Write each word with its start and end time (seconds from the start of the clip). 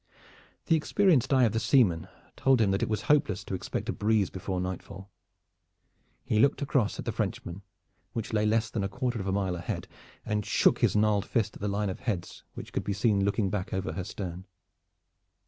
The 0.65 0.75
experienced 0.75 1.31
eye 1.31 1.43
of 1.43 1.51
the 1.51 1.59
seaman 1.59 2.07
told 2.35 2.59
him 2.59 2.71
that 2.71 2.81
it 2.81 2.89
was 2.89 3.03
hopeless 3.03 3.43
to 3.43 3.53
expect 3.53 3.87
a 3.87 3.93
breeze 3.93 4.31
before 4.31 4.59
nightfall. 4.59 5.11
He 6.25 6.39
looked 6.39 6.63
across 6.63 6.97
at 6.97 7.05
the 7.05 7.11
Frenchman, 7.11 7.61
which 8.13 8.33
lay 8.33 8.47
less 8.47 8.71
than 8.71 8.83
a 8.83 8.89
quarter 8.89 9.19
of 9.19 9.27
a 9.27 9.31
mile 9.31 9.55
ahead, 9.55 9.87
and 10.25 10.43
shook 10.43 10.79
his 10.79 10.95
gnarled 10.95 11.27
fist 11.27 11.53
at 11.55 11.61
the 11.61 11.67
line 11.67 11.91
of 11.91 11.99
heads 11.99 12.43
which 12.55 12.73
could 12.73 12.83
be 12.83 12.93
seen 12.93 13.23
looking 13.23 13.51
back 13.51 13.75
over 13.75 13.91
her 13.93 14.03
stern. 14.03 14.47